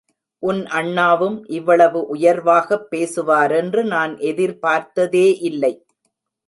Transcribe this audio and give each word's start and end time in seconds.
உன் 0.43 0.65
அண்ணாவும் 0.65 1.45
இவ்வளவு 1.47 1.99
உயர்வாகப் 2.15 2.87
பேசுவாரென்று 2.91 3.83
நான் 3.83 4.17
எதிர் 4.17 4.59
பார்த்ததே 4.59 5.37
இல்லை. 5.39 5.73